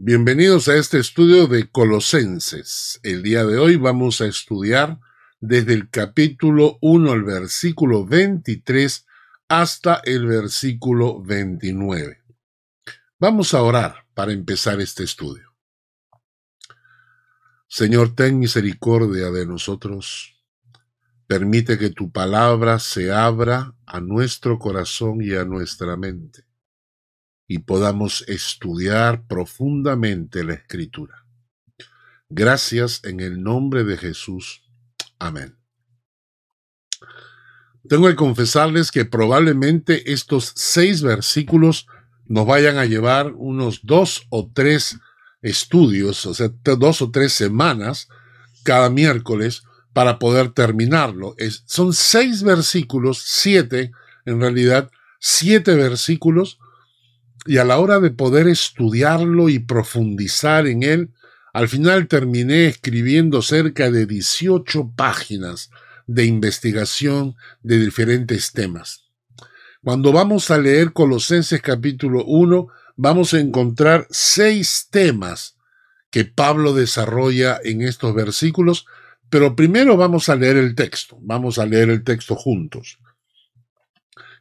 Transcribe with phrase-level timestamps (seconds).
[0.00, 3.00] Bienvenidos a este estudio de Colosenses.
[3.02, 5.00] El día de hoy vamos a estudiar
[5.40, 9.04] desde el capítulo 1 al versículo 23
[9.48, 12.22] hasta el versículo 29.
[13.18, 15.52] Vamos a orar para empezar este estudio.
[17.66, 20.40] Señor, ten misericordia de nosotros.
[21.26, 26.47] Permite que tu palabra se abra a nuestro corazón y a nuestra mente
[27.48, 31.24] y podamos estudiar profundamente la escritura.
[32.28, 34.62] Gracias en el nombre de Jesús.
[35.18, 35.56] Amén.
[37.88, 41.86] Tengo que confesarles que probablemente estos seis versículos
[42.26, 44.98] nos vayan a llevar unos dos o tres
[45.40, 48.08] estudios, o sea, dos o tres semanas
[48.62, 49.62] cada miércoles
[49.94, 51.34] para poder terminarlo.
[51.64, 53.92] son seis versículos, siete
[54.26, 56.58] en realidad, siete versículos
[57.46, 61.10] y a la hora de poder estudiarlo y profundizar en él,
[61.52, 65.70] al final terminé escribiendo cerca de 18 páginas
[66.06, 69.04] de investigación de diferentes temas.
[69.82, 75.56] Cuando vamos a leer Colosenses capítulo 1, vamos a encontrar seis temas
[76.10, 78.86] que Pablo desarrolla en estos versículos,
[79.30, 82.98] pero primero vamos a leer el texto, vamos a leer el texto juntos.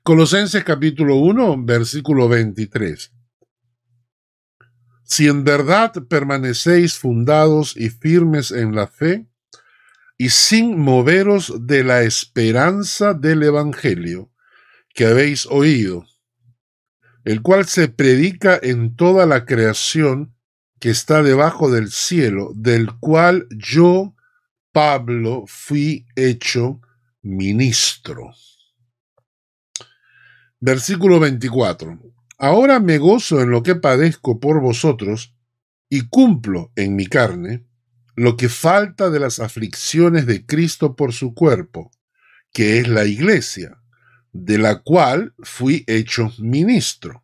[0.08, 3.12] Colosenses capítulo 1, versículo 23.
[5.04, 9.28] Si en verdad permanecéis fundados y firmes en la fe,
[10.18, 14.32] y sin moveros de la esperanza del Evangelio
[14.94, 16.06] que habéis oído,
[17.26, 20.34] el cual se predica en toda la creación
[20.80, 24.16] que está debajo del cielo, del cual yo,
[24.72, 26.80] Pablo, fui hecho
[27.22, 28.32] ministro.
[30.60, 32.00] Versículo 24.
[32.40, 35.36] Ahora me gozo en lo que padezco por vosotros
[35.88, 37.64] y cumplo en mi carne
[38.16, 41.92] lo que falta de las aflicciones de Cristo por su cuerpo,
[42.52, 43.78] que es la iglesia,
[44.34, 47.24] de la cual fui hecho ministro,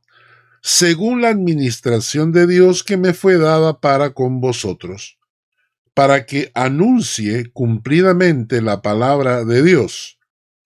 [0.61, 5.17] según la administración de Dios que me fue dada para con vosotros,
[5.95, 10.19] para que anuncie cumplidamente la palabra de Dios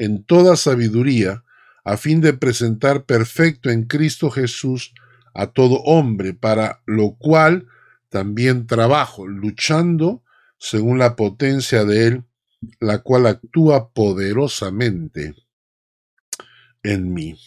[0.00, 1.44] en toda sabiduría,
[1.84, 4.94] a fin de presentar perfecto en Cristo Jesús
[5.34, 7.68] a todo hombre, para lo cual
[8.08, 10.24] también trabajo, luchando
[10.58, 12.24] según la potencia de Él,
[12.80, 15.34] la cual actúa poderosamente
[16.82, 17.38] en mí.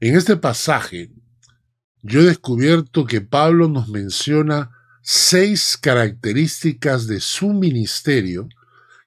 [0.00, 1.10] En este pasaje,
[2.02, 8.50] yo he descubierto que Pablo nos menciona seis características de su ministerio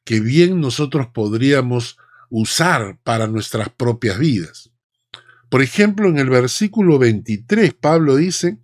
[0.04, 1.98] que bien nosotros podríamos
[2.30, 4.72] usar para nuestras propias vidas.
[5.50, 8.58] Por ejemplo, en el versículo 23, Pablo dice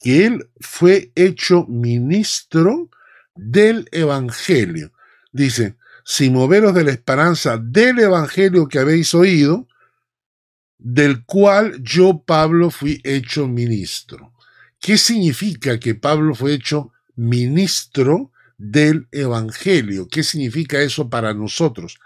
[0.00, 2.90] que él fue hecho ministro
[3.36, 4.92] del Evangelio.
[5.32, 9.68] Dice, si moveros de la esperanza del Evangelio que habéis oído,
[10.76, 14.34] del cual yo, Pablo, fui hecho ministro.
[14.80, 18.32] ¿Qué significa que Pablo fue hecho ministro
[18.70, 20.08] del Evangelio.
[20.08, 21.98] ¿Qué significa eso para nosotros?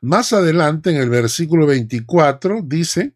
[0.00, 3.14] Más adelante, en el versículo 24, dice,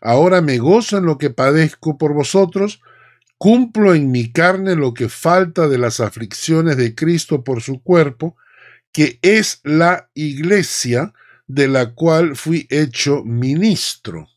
[0.00, 2.80] Ahora me gozo en lo que padezco por vosotros,
[3.38, 8.36] cumplo en mi carne lo que falta de las aflicciones de Cristo por su cuerpo,
[8.92, 11.14] que es la iglesia
[11.46, 14.28] de la cual fui hecho ministro.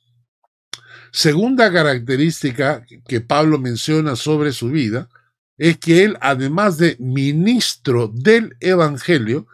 [1.12, 5.09] Segunda característica que Pablo menciona sobre su vida
[5.57, 9.47] es que él, además de ministro del Evangelio,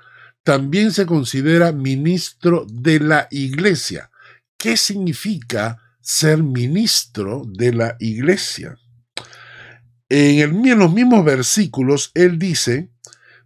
[0.43, 4.09] también se considera ministro de la iglesia.
[4.57, 8.77] ¿Qué significa ser ministro de la iglesia?
[10.07, 12.89] En, en los mismos versículos, él dice,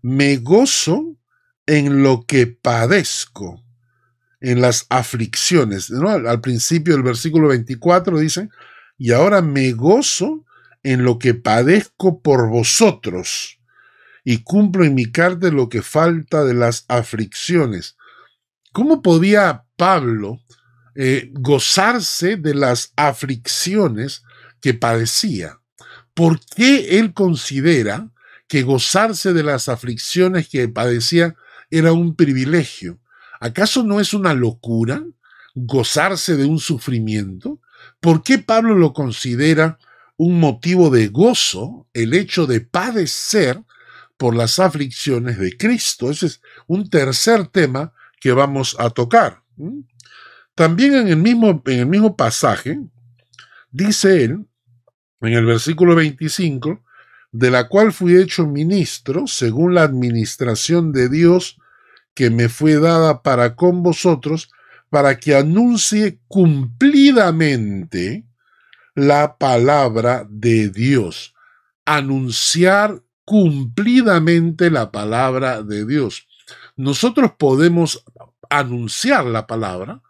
[0.02, 1.18] me gozo
[1.66, 3.64] en lo que padezco,
[4.40, 5.92] en las aflicciones.
[5.92, 8.50] Al principio del versículo 24 dice,
[8.98, 10.46] y ahora me gozo
[10.84, 13.60] en lo que padezco por vosotros,
[14.24, 17.98] y cumplo en mi carne lo que falta de las aflicciones.
[18.72, 20.40] ¿Cómo podía Pablo
[20.96, 24.24] eh, gozarse de las aflicciones
[24.62, 25.60] que padecía?
[26.14, 28.10] ¿Por qué él considera
[28.48, 31.36] que gozarse de las aflicciones que padecía
[31.70, 33.00] era un privilegio?
[33.40, 35.04] ¿Acaso no es una locura
[35.56, 37.60] gozarse de un sufrimiento?
[38.00, 39.80] ¿Por qué Pablo lo considera
[40.18, 43.62] un motivo de gozo el hecho de padecer
[44.18, 46.10] por las aflicciones de Cristo?
[46.10, 49.44] Ese es un tercer tema que vamos a tocar.
[50.56, 52.80] También en el mismo, en el mismo pasaje,
[53.72, 54.46] dice él,
[55.22, 56.84] en el versículo 25,
[57.32, 61.58] de la cual fui hecho ministro según la administración de Dios
[62.14, 64.52] que me fue dada para con vosotros,
[64.90, 68.26] para que anuncie cumplidamente
[68.96, 71.34] la palabra de Dios.
[71.86, 76.28] Anunciar cumplidamente la palabra de Dios.
[76.76, 78.04] Nosotros podemos
[78.50, 80.02] anunciar la palabra,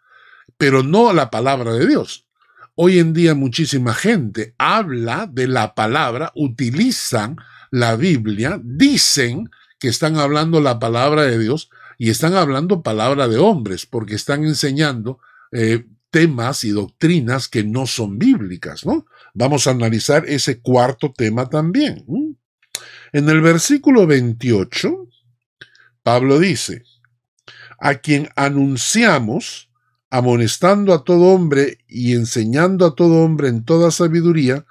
[0.57, 2.27] pero no la palabra de Dios.
[2.75, 7.38] Hoy en día muchísima gente habla de la palabra, utilizan
[7.69, 13.38] la Biblia, dicen que están hablando la palabra de Dios, y están hablando palabra de
[13.38, 15.19] hombres, porque están enseñando
[15.51, 19.07] eh, temas y doctrinas que no son bíblicas, ¿no?
[19.33, 22.06] Vamos a analizar ese cuarto tema también.
[23.12, 25.10] En el versículo 28,
[26.04, 26.83] Pablo dice,
[27.80, 29.71] a quien anunciamos,
[30.12, 34.68] amonestando a todo hombre y enseñando a todo hombre en toda sabiduría,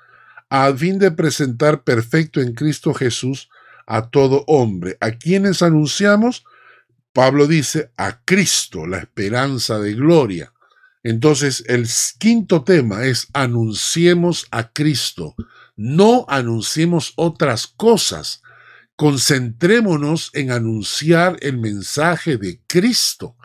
[0.49, 3.51] a fin de presentar perfecto en Cristo Jesús
[3.89, 6.45] a todo hombre, a quienes anunciamos
[7.13, 10.52] Pablo dice a Cristo, la esperanza de gloria.
[11.03, 11.89] Entonces, el
[12.19, 15.35] quinto tema es anunciemos a Cristo,
[15.77, 18.43] no anunciemos otras cosas.
[18.95, 23.37] Concentrémonos en anunciar el mensaje de Cristo.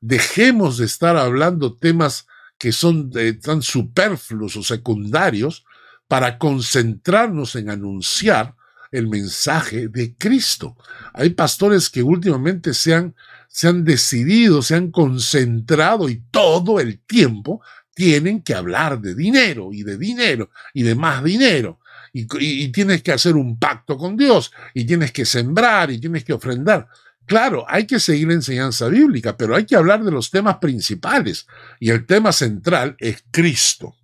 [0.00, 2.26] Dejemos de estar hablando temas
[2.58, 3.12] que son
[3.42, 5.64] tan superfluos o secundarios
[6.08, 8.56] para concentrarnos en anunciar
[8.92, 10.76] el mensaje de Cristo.
[11.12, 13.14] Hay pastores que últimamente se han,
[13.48, 17.62] se han decidido, se han concentrado y todo el tiempo
[17.94, 21.80] tienen que hablar de dinero y de dinero y de más dinero.
[22.12, 26.32] Y, tienes que hacer un pacto con Dios y tienes que sembrar y tienes que
[26.32, 26.88] ofrendar.
[27.26, 31.46] Claro, hay que seguir la enseñanza bíblica, pero hay que hablar de los temas principales
[31.80, 33.96] y el tema central es Cristo.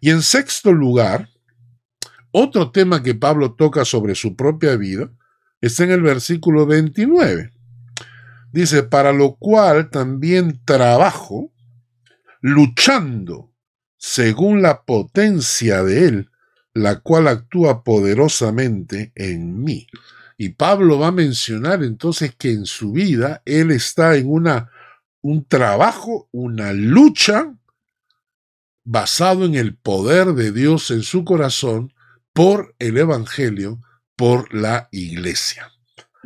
[0.00, 1.28] Y en sexto lugar,
[2.30, 5.10] otro tema que Pablo toca sobre su propia vida
[5.60, 7.55] está en el versículo 29.
[8.56, 11.52] Dice, para lo cual también trabajo
[12.40, 13.52] luchando
[13.98, 16.30] según la potencia de Él,
[16.72, 19.86] la cual actúa poderosamente en mí.
[20.38, 24.70] Y Pablo va a mencionar entonces que en su vida Él está en una,
[25.20, 27.54] un trabajo, una lucha
[28.84, 31.92] basado en el poder de Dios en su corazón
[32.32, 33.82] por el Evangelio,
[34.16, 35.70] por la Iglesia.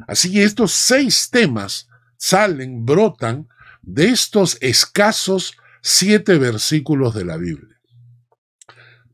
[0.06, 1.89] Así que estos seis temas
[2.20, 3.49] salen, brotan
[3.82, 7.81] de estos escasos siete versículos de la Biblia.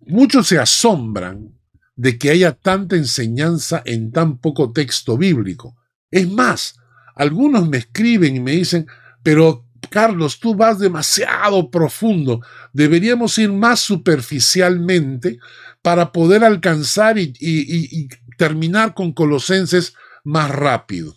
[0.01, 1.55] Muchos se asombran
[1.95, 5.77] de que haya tanta enseñanza en tan poco texto bíblico.
[6.11, 6.77] Es más,
[7.15, 8.87] algunos me escriben y me dicen,
[9.23, 12.41] pero Carlos, tú vas demasiado profundo,
[12.73, 15.39] deberíamos ir más superficialmente
[15.81, 21.17] para poder alcanzar y, terminar con Colosenses más rápido.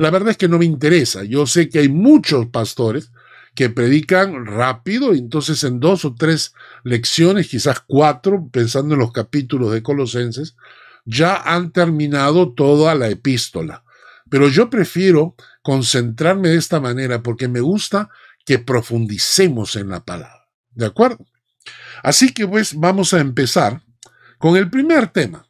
[0.00, 1.24] La verdad es que no me interesa.
[1.24, 3.12] Yo sé que hay muchos pastores
[3.54, 6.54] que predican rápido, entonces en dos o tres
[6.84, 10.56] lecciones, quizás cuatro, pensando en los capítulos de Colosenses,
[11.04, 13.84] ya han terminado toda la epístola.
[14.30, 18.08] Pero yo prefiero concentrarme de esta manera porque me gusta
[18.46, 20.48] que profundicemos en la palabra.
[20.70, 21.26] ¿De acuerdo?
[22.02, 23.82] Así que pues vamos a empezar
[24.38, 25.46] con el primer tema,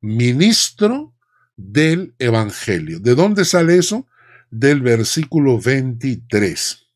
[0.00, 1.13] ministro
[1.56, 3.00] del Evangelio.
[3.00, 4.06] ¿De dónde sale eso?
[4.50, 6.86] Del versículo 23.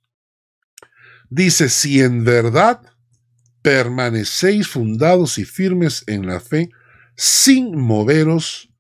[1.31, 2.81] Dice, si en verdad
[3.63, 6.71] permanecéis fundados y firmes en la fe,
[7.17, 8.73] sin moveros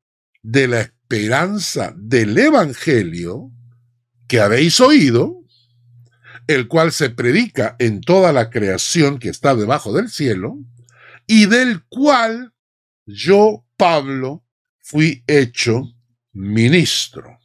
[0.43, 3.51] de la esperanza del Evangelio
[4.29, 5.43] que habéis oído,
[6.47, 10.59] el cual se predica en toda la creación que está debajo del cielo,
[11.27, 12.55] y del cual
[13.05, 14.45] yo, Pablo,
[14.89, 15.83] fui hecho
[16.33, 17.39] ministro.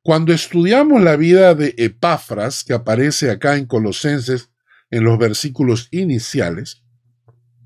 [0.00, 4.48] Cuando estudiamos la vida de Epafras, que aparece acá en Colosenses
[4.90, 6.84] en los versículos iniciales,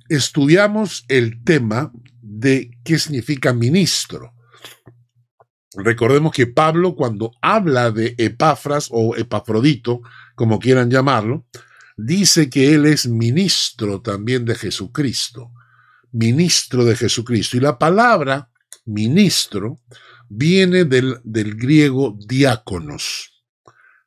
[0.08, 4.34] estudiamos el tema de qué significa ministro.
[5.76, 10.00] Recordemos que Pablo, cuando habla de Epafras o Epafrodito,
[10.34, 11.46] como quieran llamarlo,
[11.96, 15.52] dice que él es ministro también de Jesucristo.
[16.10, 17.58] ministro de Jesucristo.
[17.58, 18.50] Y la palabra
[18.86, 19.80] ministro
[20.28, 23.44] viene del, del griego diáconos.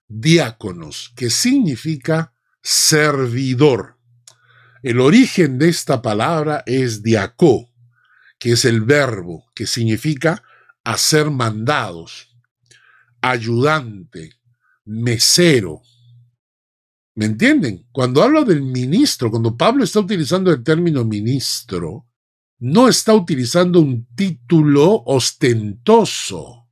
[0.07, 3.97] Diáconos, que significa servidor.
[4.81, 7.69] El origen de esta palabra es diacó,
[8.39, 10.41] que es el verbo, que significa
[10.83, 12.35] hacer mandados,
[13.21, 14.39] ayudante,
[14.85, 15.81] mesero.
[17.15, 17.85] ¿Me entienden?
[17.91, 22.08] Cuando hablo del ministro, cuando Pablo está utilizando el término ministro,
[22.59, 26.67] no está utilizando un título ostentoso.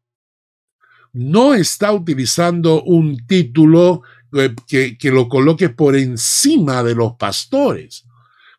[1.13, 4.03] No está utilizando un título
[4.33, 8.03] eh, que, lo coloque por encima de los pastores.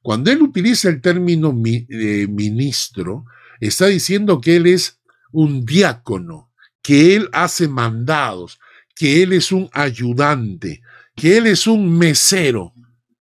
[0.03, 3.27] Cuando él utiliza el término eh, ministro,
[3.61, 4.99] está diciendo que él es
[5.31, 6.51] un diácono,
[6.83, 8.59] que él hace mandados,
[8.95, 10.81] que él es un ayudante,
[11.15, 12.73] que él es un mesero.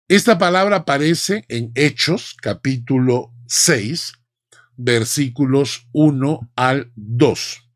[0.09, 4.13] Esta palabra aparece en Hechos capítulo 6,
[4.77, 7.71] versículos 1 al 2.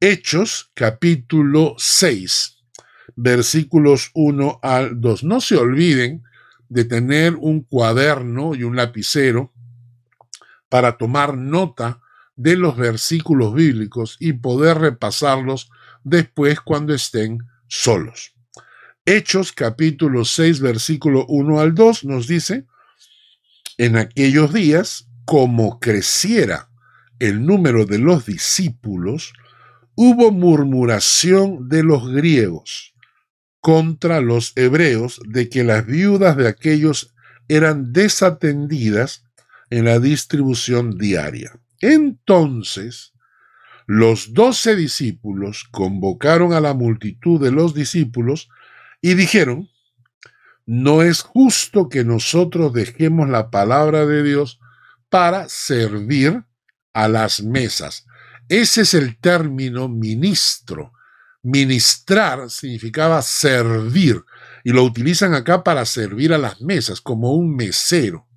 [0.00, 2.56] Hechos capítulo 6,
[3.14, 5.24] versículos 1 al 2.
[5.24, 6.24] No se olviden
[6.68, 9.52] de tener un cuaderno y un lapicero
[10.68, 12.00] para tomar nota
[12.34, 15.70] de los versículos bíblicos y poder repasarlos
[16.02, 18.34] después cuando estén solos.
[19.04, 22.66] Hechos capítulo 6 versículo 1 al 2 nos dice,
[23.80, 26.68] en aquellos días, como creciera
[27.18, 29.32] el número de los discípulos,
[29.94, 32.92] hubo murmuración de los griegos
[33.60, 37.14] contra los hebreos de que las viudas de aquellos
[37.48, 39.24] eran desatendidas
[39.70, 41.58] en la distribución diaria.
[41.80, 43.14] Entonces,
[43.86, 48.50] los doce discípulos convocaron a la multitud de los discípulos
[49.00, 49.70] y dijeron,
[50.70, 54.60] no es justo que nosotros dejemos la palabra de Dios
[55.08, 56.44] para servir
[56.92, 58.06] a las mesas.
[58.48, 60.92] Ese es el término ministro.
[61.42, 64.22] Ministrar significaba servir
[64.62, 68.28] y lo utilizan acá para servir a las mesas, como un mesero.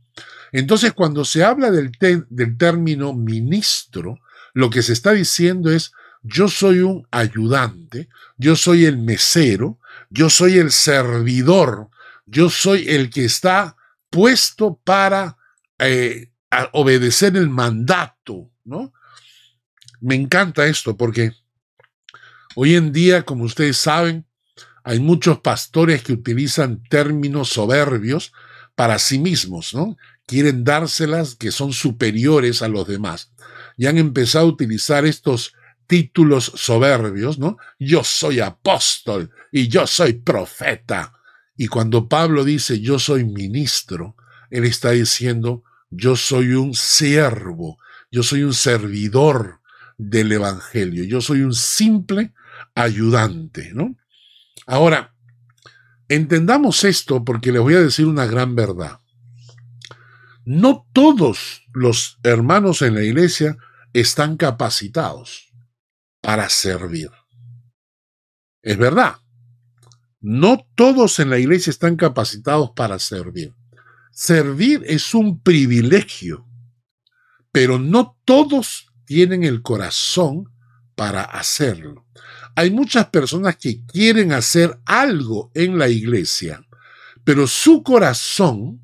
[0.52, 4.18] Entonces, cuando se habla del, del término ministro,
[4.56, 5.92] lo que se está diciendo es,
[6.24, 9.78] yo soy un ayudante, yo soy el mesero,
[10.10, 11.92] yo soy el servidor,
[12.26, 13.76] yo soy el que está
[14.10, 15.38] puesto para
[15.80, 16.32] eh,
[16.72, 18.94] obedecer el mandato, ¿no?
[20.00, 21.32] Me encanta esto porque
[22.56, 24.26] hoy en día, como ustedes saben,
[24.84, 28.34] hay muchos pastores que utilizan términos soberbios
[28.76, 29.98] para sí mismos, ¿no?
[30.26, 33.32] Quieren dárselas que son superiores a los demás.
[33.78, 35.54] Y han empezado a utilizar estos
[35.88, 37.58] títulos soberbios, ¿no?
[37.80, 41.14] Yo soy apóstol y yo soy profeta.
[41.64, 44.18] Y cuando Pablo dice yo soy ministro,
[44.50, 47.80] él está diciendo yo soy un siervo,
[48.12, 49.62] yo soy un servidor
[49.98, 52.34] del Evangelio, yo soy un simple
[52.76, 53.96] ayudante, ¿no?
[54.68, 55.16] Ahora,
[56.10, 59.00] entendamos esto porque les voy a decir una gran verdad.
[60.44, 63.56] No todos los hermanos en la iglesia
[63.94, 65.54] están capacitados
[66.20, 67.10] para servir.
[68.62, 69.16] Es verdad,
[70.24, 73.54] no todos en la iglesia están capacitados para servir.
[74.10, 76.48] Servir es un privilegio,
[77.52, 80.50] pero no todos tienen el corazón
[80.96, 82.06] para hacerlo.
[82.56, 86.66] Hay muchas personas que quieren hacer algo en la iglesia,
[87.26, 88.82] pero su corazón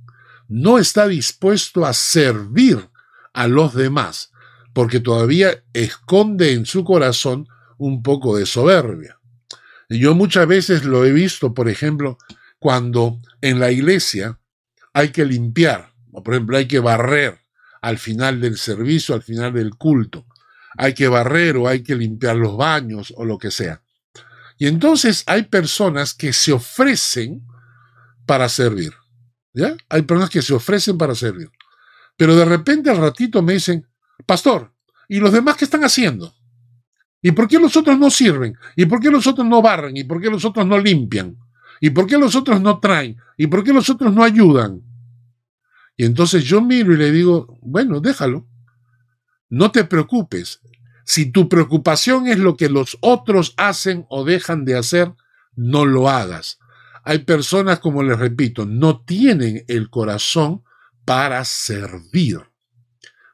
[0.50, 2.90] no está dispuesto a servir
[3.34, 4.32] a los demás,
[4.74, 9.19] porque todavía esconde en su corazón un poco de soberbia.
[9.90, 12.18] Yo muchas veces lo he visto, por ejemplo,
[12.60, 14.40] cuando en la iglesia
[14.94, 17.40] hay que limpiar, o por ejemplo hay que barrer
[17.82, 20.28] al final del servicio, al final del culto.
[20.78, 23.82] Hay que barrer o hay que limpiar los baños o lo que sea.
[24.58, 27.42] Y entonces hay personas que se ofrecen
[28.26, 28.94] para servir.
[29.54, 29.76] ¿Ya?
[29.90, 31.50] Hay personas que se ofrecen para servir.
[32.16, 33.88] Pero de repente al ratito me dicen,
[34.26, 34.74] pastor,
[35.08, 36.36] ¿y los demás qué están haciendo?
[37.22, 38.58] ¿Y por qué los otros no sirven?
[38.76, 39.98] ¿Y por qué los otros no barren?
[39.98, 41.38] ¿Y por qué los otros no limpian?
[41.82, 43.18] ¿Y por qué los otros no traen?
[43.38, 44.82] ¿Y por qué los otros no ayudan?
[45.98, 48.48] Y entonces yo miro y le digo, bueno, déjalo.
[49.50, 50.62] No te preocupes.
[51.04, 55.14] Si tu preocupación es lo que los otros hacen o dejan de hacer,
[55.56, 56.60] no lo hagas.
[57.04, 60.64] Hay personas, como les repito, no tienen el corazón
[61.04, 62.49] para servir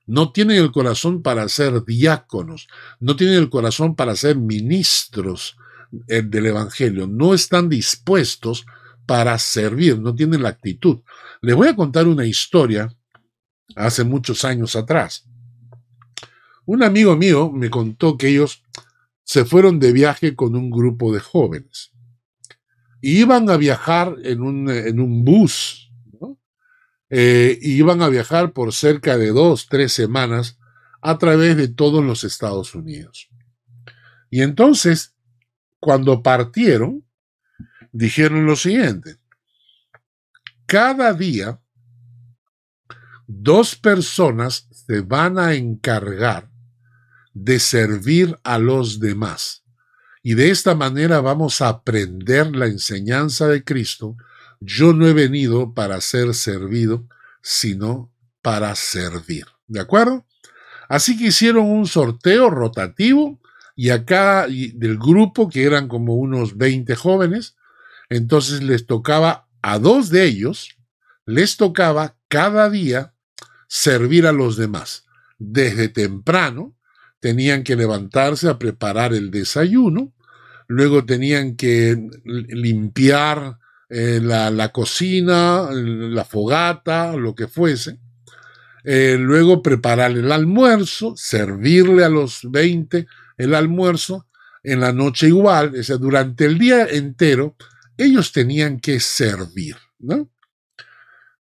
[0.08, 2.68] no tienen el corazón para ser diáconos,
[3.00, 5.58] no tienen el corazón para ser ministros
[6.08, 8.66] eh, del Evangelio, no están dispuestos
[9.06, 11.00] para servir, no tienen la actitud.
[11.42, 12.94] Les voy a contar una historia
[13.76, 15.26] hace muchos años atrás.
[16.66, 18.64] Un amigo mío me contó que ellos
[19.24, 21.92] se fueron de viaje con un grupo de jóvenes.
[23.02, 25.85] Y iban a viajar en un, en un bus,
[27.10, 30.58] eh, iban a viajar por cerca de dos, tres semanas
[31.02, 33.30] a través de todos los Estados Unidos.
[34.30, 35.16] Y entonces,
[35.80, 37.06] cuando partieron,
[37.92, 39.18] dijeron lo siguiente,
[40.66, 41.62] cada día
[43.28, 46.50] dos personas se van a encargar
[47.34, 49.64] de servir a los demás.
[50.24, 54.18] Y de esta manera vamos a aprender la enseñanza de Cristo.
[54.60, 57.08] Yo no he venido para ser servido,
[57.42, 59.46] sino para servir.
[59.68, 60.26] ¿De acuerdo?
[60.88, 63.40] Así que hicieron un sorteo rotativo
[63.76, 67.56] y acá del grupo, que eran como unos 20 jóvenes,
[68.10, 70.78] entonces les tocaba a dos de ellos,
[71.26, 73.14] les tocaba cada día
[73.68, 75.06] servir a los demás.
[75.38, 76.76] Desde temprano
[77.20, 80.14] tenían que levantarse a preparar el desayuno,
[80.68, 83.58] luego tenían que limpiar
[83.90, 88.00] eh, la, cocina, la fogata, lo que fuese,
[88.84, 94.28] eh, luego preparar el almuerzo, servirle a los 20 el almuerzo,
[94.64, 97.56] en la noche igual, o durante el día entero,
[97.98, 100.30] ellos tenían que servir, ¿no?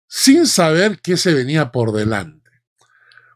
[0.07, 2.49] Sin saber qué se venía por delante.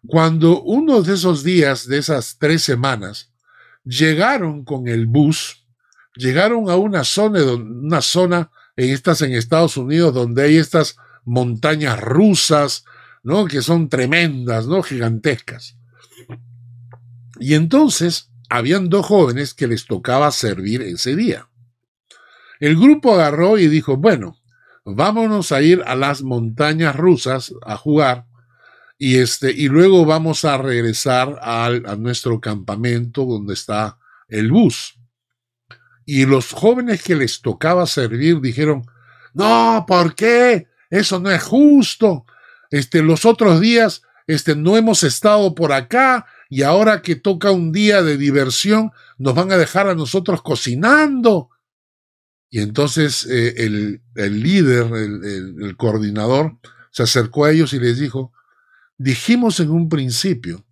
[0.06, 3.32] Cuando uno de esos días, de esas tres semanas,
[3.84, 5.66] llegaron con el bus,
[6.16, 10.96] llegaron a una zona, una zona en estas en Estados Unidos donde hay estas
[11.26, 12.86] montañas rusas,
[13.24, 13.46] ¿no?
[13.46, 14.82] Que son tremendas, ¿no?
[14.82, 15.76] Gigantescas.
[17.42, 21.50] Y entonces habían dos jóvenes que les tocaba servir ese día.
[22.62, 24.38] El grupo agarró y dijo, bueno,
[24.86, 28.28] vámonos a ir a las montañas rusas a jugar
[28.98, 33.98] y, este, y luego vamos a regresar a nuestro campamento donde está
[34.30, 34.99] el bus.
[36.12, 38.84] Y los jóvenes que les tocaba servir dijeron,
[39.36, 40.68] no, ¿por qué?
[40.90, 42.26] Eso no es justo.
[42.72, 47.72] Este, los otros días este, no hemos estado por acá y ahora que toca un
[47.72, 51.52] día de diversión, nos van a dejar a nosotros cocinando.
[52.50, 54.02] Y entonces eh, el,
[54.42, 56.58] líder, el coordinador,
[56.90, 58.34] se acercó a ellos y les dijo,
[58.98, 60.66] Dijimos en un principio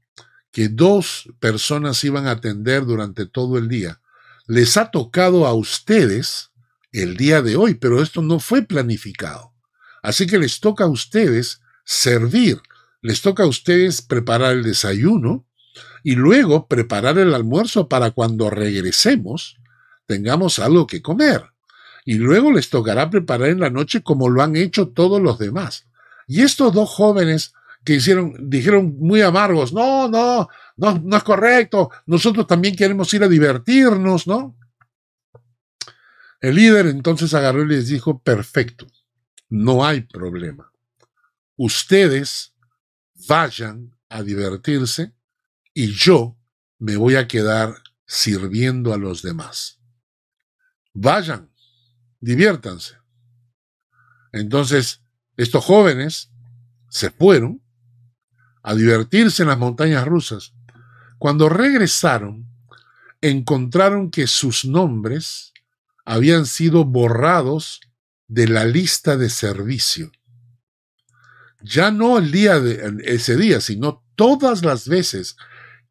[0.51, 4.01] que dos personas iban a atender durante todo el día.
[4.47, 6.51] Les ha tocado a ustedes
[6.93, 9.53] el día de hoy, pero esto no fue planificado.
[10.01, 12.61] Así que les toca a ustedes servir,
[13.01, 15.45] les toca a ustedes preparar el desayuno
[16.01, 19.57] y luego preparar el almuerzo para cuando regresemos
[20.05, 21.43] tengamos algo que comer.
[22.05, 25.87] Y luego les tocará preparar en la noche como lo han hecho todos los demás.
[26.25, 31.91] Y estos dos jóvenes que hicieron, dijeron muy amargos, no, no, no, no es correcto,
[32.05, 34.57] nosotros también queremos ir a divertirnos, ¿no?
[36.39, 38.87] El líder entonces agarró y les dijo, perfecto,
[39.49, 40.71] no hay problema.
[41.55, 42.53] Ustedes
[43.27, 45.13] vayan a divertirse
[45.73, 46.37] y yo
[46.77, 49.79] me voy a quedar sirviendo a los demás.
[50.93, 51.51] Vayan,
[52.19, 52.97] diviértanse.
[54.31, 55.01] Entonces,
[55.35, 56.31] estos jóvenes
[56.89, 57.63] se fueron
[58.63, 60.53] a divertirse en las montañas rusas.
[61.17, 62.47] Cuando regresaron,
[63.21, 65.53] encontraron que sus nombres
[66.05, 67.81] habían sido borrados
[68.27, 70.11] de la lista de servicio.
[71.61, 75.35] Ya no el día de ese día, sino todas las veces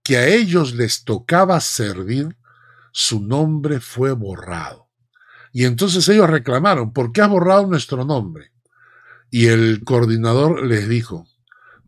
[0.03, 2.37] que a ellos les tocaba servir,
[2.93, 4.89] su nombre fue borrado.
[5.53, 8.53] Y entonces ellos reclamaron, ¿por qué has borrado nuestro nombre?
[9.31, 11.27] Y el coordinador les dijo,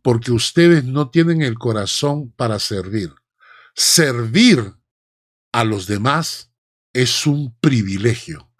[0.03, 3.13] porque ustedes no tienen el corazón para servir.
[3.81, 4.75] Servir
[5.53, 6.51] a los demás
[6.93, 8.51] es un privilegio.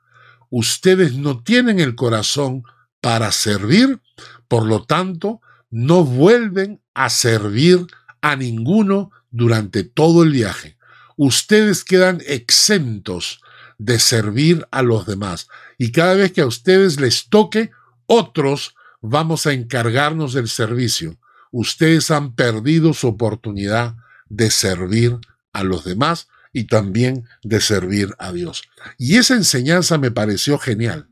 [0.49, 2.63] Ustedes no tienen el corazón
[3.01, 4.01] para servir,
[4.47, 7.85] por lo tanto, no vuelven a servir
[8.21, 10.79] a ninguno durante todo el viaje.
[11.17, 13.41] Ustedes quedan exentos
[13.77, 15.49] de servir a los demás.
[15.79, 17.73] Y cada vez que a ustedes les toque,
[18.07, 21.19] otros vamos a encargarnos del servicio
[21.51, 23.97] ustedes han perdido su oportunidad
[24.29, 25.19] de servir
[25.53, 28.63] a los demás y también de servir a Dios.
[28.97, 31.09] Y esa enseñanza me pareció genial,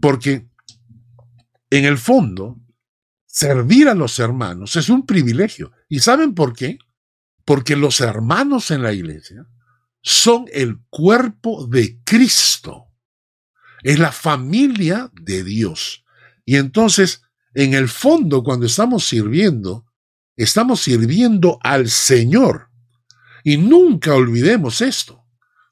[0.00, 0.48] porque
[1.70, 2.60] en el fondo,
[3.26, 5.72] servir a los hermanos es un privilegio.
[5.88, 6.78] ¿Y saben por qué?
[7.44, 9.46] Porque los hermanos en la iglesia
[10.02, 12.86] son el cuerpo de Cristo,
[13.82, 16.04] es la familia de Dios.
[16.44, 17.22] Y entonces
[17.54, 19.86] en el fondo, cuando estamos sirviendo,
[20.42, 22.68] estamos sirviendo al Señor.
[23.44, 25.24] Y nunca olvidemos esto.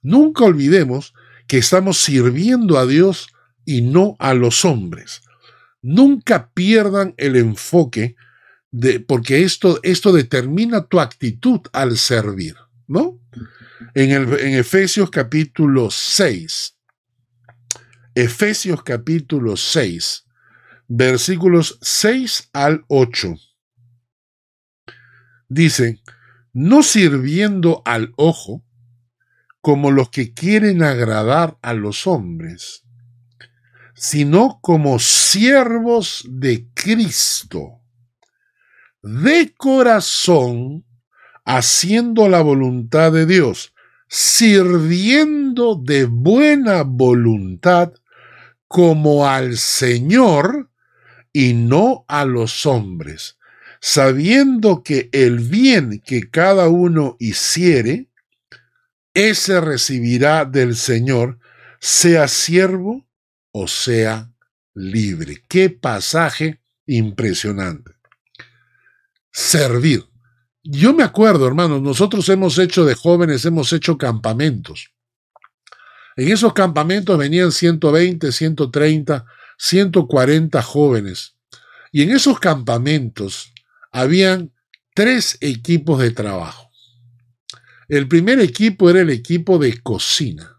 [0.02, 1.14] Nunca olvidemos
[1.46, 3.28] que estamos sirviendo a Dios
[3.64, 5.22] y no a los hombres.
[5.80, 8.16] Nunca pierdan el enfoque
[8.70, 13.18] de, porque esto, esto determina tu actitud al servir, ¿no?
[13.94, 16.76] En, el, en Efesios capítulo 6,
[18.14, 20.24] Efesios capítulo 6,
[20.88, 23.36] versículos 6 al 8.
[25.48, 26.02] Dice,
[26.52, 28.62] no sirviendo al ojo
[29.60, 32.84] como los que quieren agradar a los hombres,
[33.94, 37.80] sino como siervos de Cristo,
[39.02, 40.84] de corazón,
[41.44, 43.72] haciendo la voluntad de Dios,
[44.06, 47.92] sirviendo de buena voluntad
[48.68, 50.70] como al Señor
[51.32, 53.37] y no a los hombres,
[53.80, 58.08] sabiendo que el bien que cada uno hiciere,
[59.14, 61.38] ese recibirá del Señor,
[61.80, 63.06] sea siervo
[63.52, 64.30] o sea
[64.74, 65.44] libre.
[65.48, 67.92] Qué pasaje impresionante.
[69.32, 70.04] Servir.
[70.62, 74.90] Yo me acuerdo, hermanos, nosotros hemos hecho de jóvenes, hemos hecho campamentos.
[76.16, 79.24] En esos campamentos venían 120, 130,
[79.56, 81.36] 140 jóvenes.
[81.92, 83.52] Y en esos campamentos
[83.90, 84.52] habían
[84.94, 86.70] tres equipos de trabajo.
[87.88, 90.58] El primer equipo era el equipo de cocina,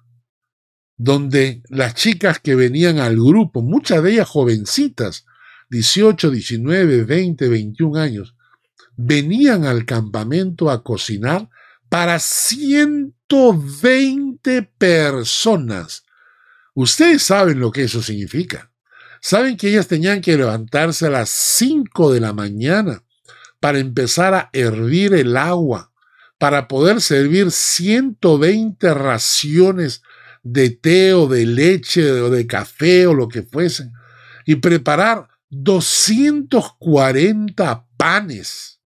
[0.97, 5.27] donde las chicas que venían al grupo, muchas de ellas jovencitas,
[5.69, 8.33] 18, 19, 20, 21 años,
[8.95, 11.47] venían al campamento a cocinar
[11.87, 16.03] para 120 personas.
[16.73, 18.71] Ustedes saben lo que eso significa.
[19.21, 23.03] Saben que ellas tenían que levantarse a las 5 de la mañana
[23.60, 25.91] para empezar a hervir el agua,
[26.38, 30.02] para poder servir 120 raciones
[30.43, 33.91] de té o de leche o de café o lo que fuese,
[34.45, 38.80] y preparar 240 panes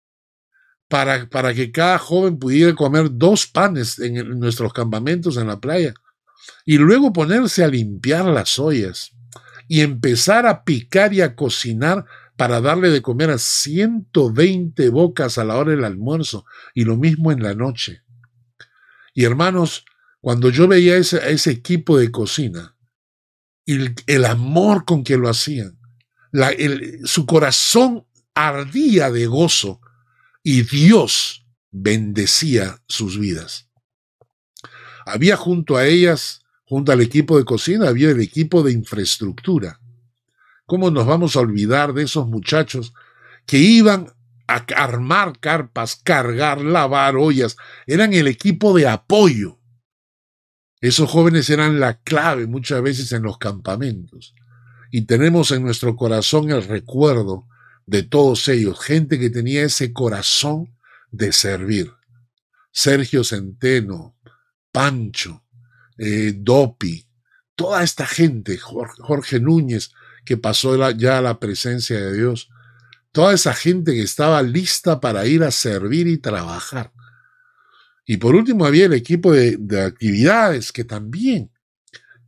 [0.92, 5.94] para, que cada joven pudiera comer dos panes en, nuestros campamentos en la playa
[6.66, 9.12] y luego ponerse a limpiar las ollas
[9.70, 12.06] y empezar a picar y a cocinar
[12.42, 17.32] para darle de comer a 120 bocas a la hora del almuerzo y lo mismo
[17.32, 18.02] en la noche.
[19.14, 19.86] Y hermanos,
[20.22, 22.76] cuando yo veía ese, ese equipo de cocina
[23.64, 25.78] y el, amor con que lo hacían,
[27.04, 29.80] su corazón ardía de gozo
[30.42, 33.70] y Dios bendecía sus vidas.
[35.06, 39.80] Había junto a ellas, junto al equipo de cocina, había el equipo de infraestructura.
[40.66, 42.94] ¿Cómo nos vamos a olvidar de esos muchachos
[43.46, 44.08] que iban
[44.48, 47.58] a armar carpas, cargar, lavar ollas?
[47.88, 49.60] Eran el equipo de apoyo.
[50.80, 54.34] Esos jóvenes eran la clave muchas veces en los campamentos.
[54.92, 57.48] Y tenemos en nuestro corazón el recuerdo
[57.86, 60.76] de todos ellos, gente que tenía ese corazón
[61.12, 61.92] de servir.
[62.72, 64.18] Sergio Centeno,
[64.72, 65.44] Pancho,
[65.98, 67.06] eh, Dopi,
[67.56, 69.92] toda esta gente, Jorge, Núñez,
[70.32, 72.50] que pasó ya la presencia de Dios,
[73.12, 76.94] toda esa gente que estaba lista para ir a servir y trabajar.
[78.06, 81.52] Y por último había el equipo de, de actividades que también,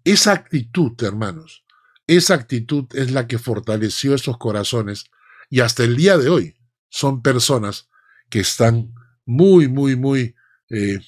[0.04, 1.64] esa actitud, hermanos,
[2.08, 5.06] esa actitud es la que fortaleció esos corazones
[5.50, 6.58] y hasta el día de hoy
[6.90, 7.88] son personas
[8.30, 8.94] que están
[9.26, 10.36] muy, muy, muy
[10.70, 11.00] eh,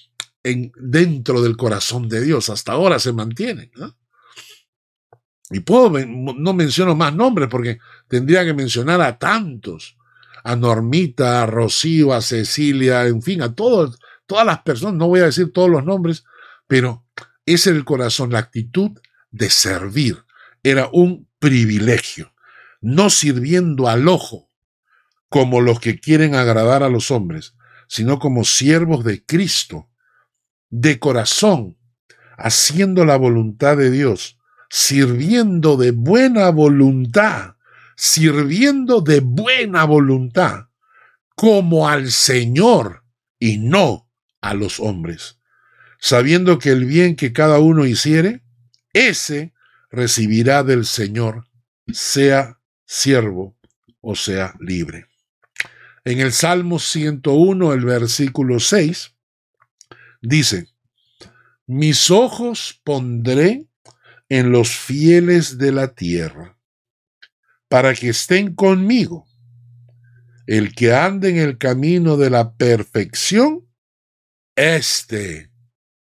[0.43, 2.49] en, dentro del corazón de Dios.
[2.49, 3.69] Hasta ahora se mantienen.
[5.51, 7.77] Y puedo, no menciono más nombres porque
[8.08, 9.97] tendría que mencionar a tantos.
[10.43, 15.21] A Normita, a Rocío, a Cecilia, en fin, a todos, todas las personas, no voy
[15.21, 16.23] a decir todos los nombres,
[16.67, 17.03] pero
[17.45, 18.91] es el corazón, la actitud
[19.31, 20.23] de servir.
[20.62, 22.31] Era un privilegio
[22.81, 24.51] no sirviendo al ojo
[25.29, 27.55] como los que quieren agradar a los hombres,
[27.88, 29.89] sino como siervos de Cristo,
[30.69, 31.79] de corazón,
[32.38, 34.38] haciendo la voluntad de Dios,
[34.69, 37.56] sirviendo de buena voluntad,
[37.95, 40.67] sirviendo de buena voluntad,
[41.36, 43.04] como al Señor
[43.39, 44.10] y no
[44.41, 45.38] a los hombres,
[45.99, 48.41] sabiendo que el bien que cada uno hiciere,
[48.93, 49.54] ese
[49.89, 51.45] recibirá del Señor,
[51.91, 53.58] sea siervo
[54.01, 55.08] o sea libre.
[56.04, 59.15] En el Salmo 101, el versículo 6,
[60.21, 60.67] dice,
[61.65, 63.65] mis ojos pondré
[64.29, 66.57] en los fieles de la tierra,
[67.67, 69.27] para que estén conmigo.
[70.47, 73.67] El que ande en el camino de la perfección,
[74.55, 75.51] éste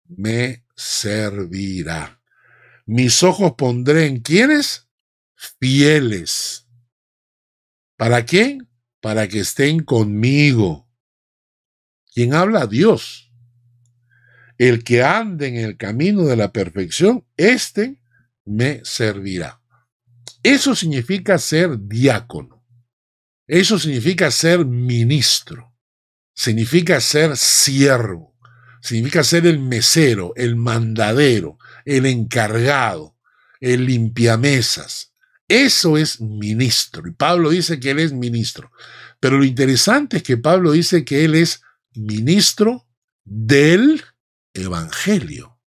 [0.07, 2.21] me servirá.
[2.85, 4.89] Mis ojos pondré en quienes?
[5.35, 6.67] Fieles.
[7.97, 8.57] ¿Para qué?
[8.99, 10.87] Para que estén conmigo.
[12.13, 12.67] ¿Quién habla?
[12.67, 13.31] Dios.
[14.57, 18.00] El que ande en el camino de la perfección, éste
[18.45, 19.61] me servirá.
[20.43, 22.65] Eso significa ser diácono.
[23.47, 25.75] Eso significa ser ministro.
[26.33, 28.37] Significa ser siervo.
[28.81, 33.15] Significa ser el mesero, el mandadero, el encargado,
[33.59, 35.13] el limpiamesas.
[35.47, 37.07] Eso es ministro.
[37.07, 38.71] Y Pablo dice que él es ministro.
[39.19, 41.61] Pero lo interesante es que Pablo dice que él es
[41.93, 42.87] ministro
[43.23, 44.01] del
[44.53, 45.59] Evangelio.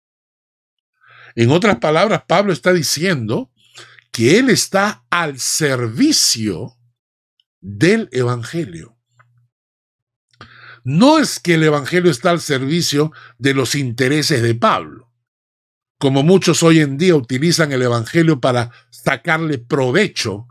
[1.34, 3.50] En otras palabras, Pablo está diciendo
[4.12, 6.76] que él está al servicio
[7.60, 8.96] del Evangelio.
[10.84, 15.10] No es que el Evangelio está al servicio de los intereses de Pablo,
[15.98, 20.46] como muchos hoy en día utilizan el Evangelio para sacarle provecho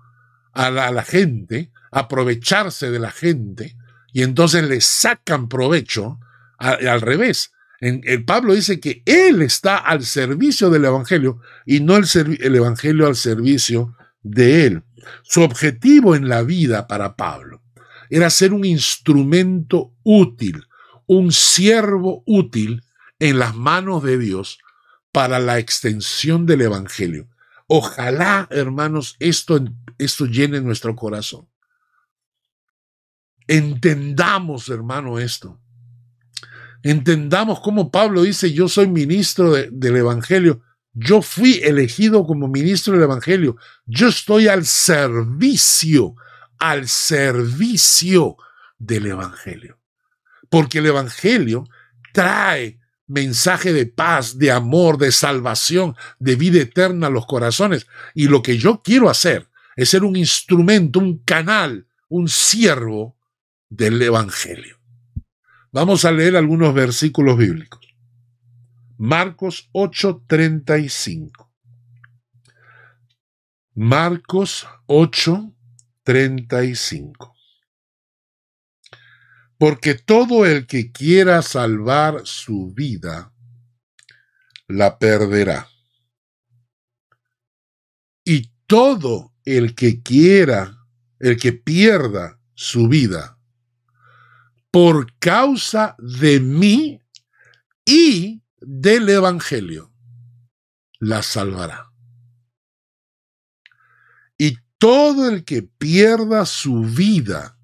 [0.51, 3.77] a la, gente, aprovecharse de la gente,
[4.11, 6.19] y entonces le sacan provecho
[6.57, 7.52] al revés
[7.83, 12.05] el Pablo dice que él está al servicio del Evangelio y no el,
[12.39, 14.83] el Evangelio al servicio de él.
[15.23, 17.61] Su objetivo en la vida para Pablo
[18.09, 20.67] era ser un instrumento útil,
[21.07, 22.83] un siervo útil
[23.19, 24.59] en las manos de Dios
[25.11, 27.27] para la extensión del Evangelio.
[27.67, 29.63] Ojalá, hermanos, esto,
[29.97, 31.47] esto llene nuestro corazón.
[33.47, 35.59] Entendamos, hermano, esto.
[36.83, 40.61] Entendamos cómo Pablo dice, yo soy ministro del Evangelio.
[40.93, 43.55] Yo fui elegido como ministro del Evangelio.
[43.85, 46.15] Yo estoy al servicio,
[46.59, 48.35] al servicio
[48.77, 49.79] del Evangelio.
[50.49, 51.63] Porque el Evangelio
[52.11, 57.87] trae mensaje de paz, de amor, de salvación, de vida eterna a los corazones.
[58.13, 63.17] Y lo que yo quiero hacer es ser un instrumento, un canal, un siervo
[63.69, 64.82] del Evangelio.
[65.73, 67.81] Vamos a leer algunos versículos bíblicos.
[68.99, 71.51] Marcos 8:35.
[73.73, 77.33] Marcos 8:35.
[79.57, 83.33] Porque todo el que quiera salvar su vida,
[84.67, 85.67] la perderá.
[88.23, 90.77] Y todo el que quiera,
[91.17, 93.39] el que pierda su vida,
[94.73, 96.99] por causa de mí
[97.85, 99.93] y del Evangelio,
[100.99, 101.91] la salvará.
[104.35, 107.55] Y todo el que pierda su vida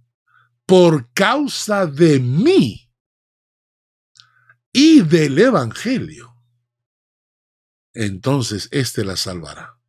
[0.67, 2.91] por causa de mí
[4.71, 6.35] y del Evangelio,
[7.91, 9.79] entonces éste la salvará.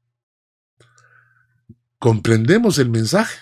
[1.98, 3.38] ¿Comprendemos el mensaje?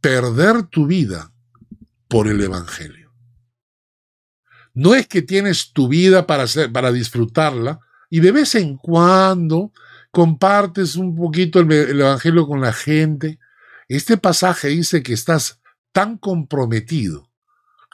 [0.00, 1.30] Perder tu vida
[2.08, 3.14] por el Evangelio.
[4.74, 9.72] No es que tienes tu vida para, para disfrutarla y de vez en cuando
[10.10, 13.38] compartes un poquito el, el Evangelio con la gente.
[13.88, 15.60] Este pasaje dice que estás
[15.92, 17.30] tan comprometido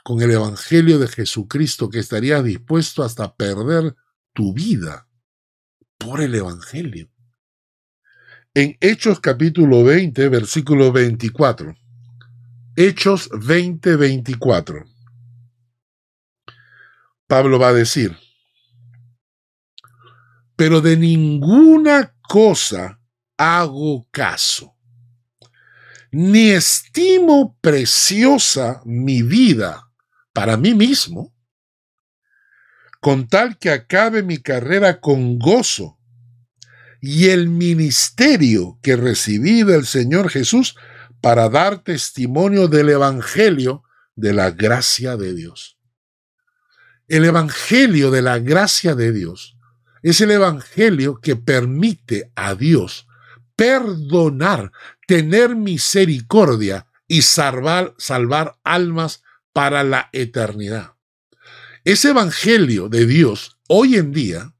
[0.03, 3.95] con el Evangelio de Jesucristo que estarías dispuesto hasta perder
[4.33, 5.07] tu vida
[5.97, 7.09] por el Evangelio.
[8.53, 11.75] En Hechos capítulo 20, versículo 24.
[12.77, 14.85] Hechos 20:24.
[17.27, 18.17] Pablo va a decir,
[20.57, 22.99] pero de ninguna cosa
[23.37, 24.75] hago caso,
[26.11, 29.89] ni estimo preciosa mi vida
[30.33, 31.33] para mí mismo,
[32.99, 35.97] con tal que acabe mi carrera con gozo
[36.99, 40.75] y el ministerio que recibí del Señor Jesús
[41.25, 43.81] para dar testimonio del Evangelio
[44.15, 45.79] de la gracia de Dios.
[47.07, 49.57] El Evangelio de la gracia de Dios
[50.03, 53.07] es el Evangelio que permite a Dios
[53.55, 54.71] perdonar,
[55.07, 60.93] tener misericordia y salvar, salvar almas para la eternidad.
[61.85, 64.53] Ese Evangelio de Dios hoy en día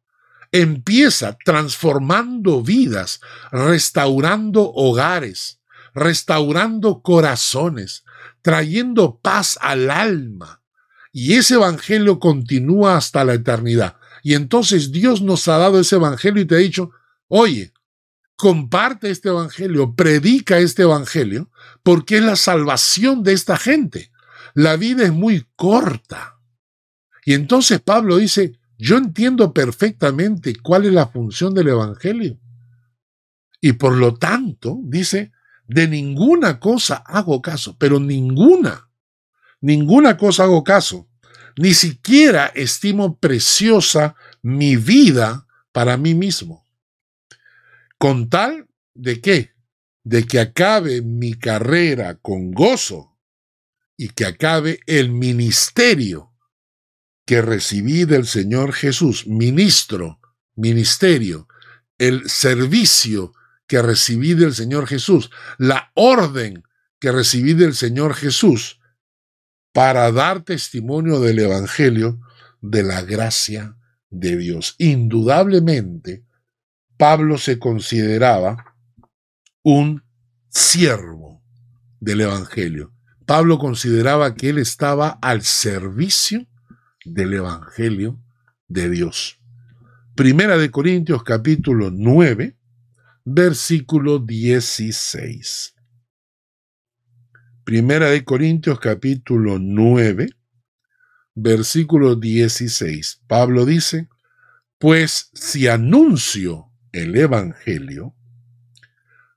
[0.52, 5.60] empieza transformando vidas, restaurando hogares,
[5.96, 8.04] restaurando corazones,
[8.42, 10.62] trayendo paz al alma.
[11.12, 13.98] Y ese evangelio continúa hasta la eternidad.
[14.22, 16.92] Y entonces Dios nos ha dado ese evangelio y te ha dicho,
[17.28, 17.74] oye,
[18.36, 21.50] comparte este evangelio, predica este evangelio,
[21.82, 24.12] porque es la salvación de esta gente.
[24.54, 26.40] La vida es muy corta.
[27.26, 32.38] Y entonces Pablo dice, yo entiendo perfectamente cuál es la función del evangelio.
[33.62, 35.32] Y por lo tanto, dice,
[35.68, 38.90] de ninguna cosa hago caso, pero ninguna,
[39.62, 41.08] ninguna cosa hago caso.
[41.58, 46.66] Ni siquiera estimo preciosa mi vida para mí mismo.
[47.98, 49.54] Con tal de qué?
[50.04, 53.18] De que acabe mi carrera con gozo
[53.98, 56.34] y que acabe el ministerio
[57.26, 60.20] que recibí del Señor Jesús, ministro,
[60.56, 61.48] ministerio,
[61.98, 63.34] el servicio
[63.68, 66.64] que recibí del Señor Jesús, la orden
[67.00, 68.80] que recibí del Señor Jesús
[69.74, 72.20] para dar testimonio del Evangelio
[72.62, 73.76] de la gracia
[74.10, 74.76] de Dios.
[74.78, 76.26] Indudablemente,
[76.98, 78.76] Pablo se consideraba
[79.64, 80.04] un
[80.50, 81.44] siervo
[82.00, 82.94] del Evangelio.
[83.26, 86.46] Pablo consideraba que él estaba al servicio
[87.04, 88.20] del Evangelio
[88.68, 89.40] de Dios.
[90.16, 92.56] Primera de Corintios capítulo 9,
[93.28, 95.74] versículo 16.
[97.64, 100.30] Primera de Corintios capítulo 9,
[101.34, 103.24] versículo 16.
[103.26, 104.10] Pablo dice,
[104.78, 108.16] pues si anuncio el Evangelio,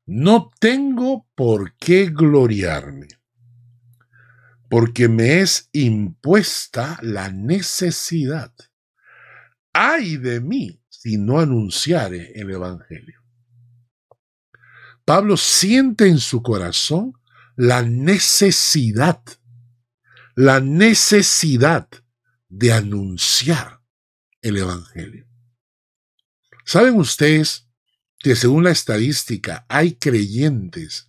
[0.05, 3.09] no tengo por qué gloriarme,
[4.69, 8.53] porque me es impuesta la necesidad.
[9.73, 13.18] Ay de mí si no anunciare el Evangelio.
[15.09, 17.15] Pablo siente en su corazón
[17.57, 19.23] la necesidad,
[20.35, 21.89] la necesidad
[22.51, 23.81] de anunciar
[24.43, 25.27] el Evangelio.
[26.67, 27.71] ¿Saben ustedes
[28.19, 31.09] que según la estadística hay creyentes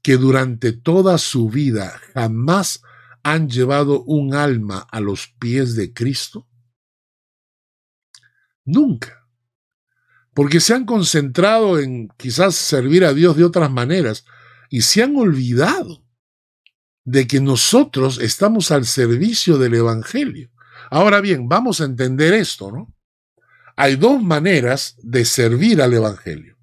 [0.00, 2.82] que durante toda su vida jamás
[3.24, 6.48] han llevado un alma a los pies de Cristo?
[8.64, 9.23] Nunca
[10.34, 14.24] porque se han concentrado en quizás servir a Dios de otras maneras
[14.68, 16.04] y se han olvidado
[17.04, 20.50] de que nosotros estamos al servicio del Evangelio.
[20.90, 22.92] Ahora bien, vamos a entender esto, ¿no?
[23.76, 26.56] Hay dos maneras de servir al Evangelio.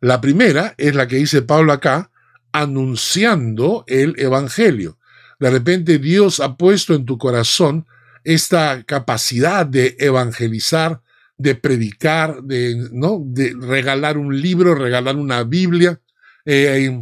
[0.00, 2.10] La primera es la que dice Pablo acá,
[2.52, 4.98] anunciando el Evangelio.
[5.40, 7.86] De repente Dios ha puesto en tu corazón
[8.22, 11.02] esta capacidad de evangelizar
[11.36, 13.22] de predicar, de, ¿no?
[13.24, 16.00] de regalar un libro, regalar una Biblia,
[16.44, 17.00] eh,